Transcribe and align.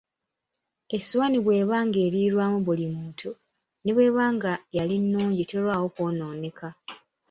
Essowaani 0.95 1.37
bw'eba 1.45 1.77
ng'erirwamu 1.87 2.57
buli 2.65 2.85
muntu, 2.95 3.29
ne 3.83 3.91
bweba 3.95 4.23
nga 4.35 4.51
yali 4.77 4.95
nnungi 5.03 5.43
terwawo 5.49 5.87
kw'onooneka. 5.95 6.67